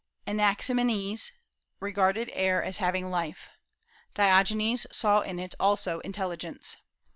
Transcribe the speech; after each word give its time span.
Anaximenes 0.25 1.31
regarded 1.79 2.31
air 2.33 2.63
as 2.63 2.77
having 2.77 3.11
life; 3.11 3.49
Diogenes 4.15 4.87
saw 4.91 5.21
in 5.21 5.37
it 5.37 5.53
also 5.59 5.99
intelligence. 5.99 6.75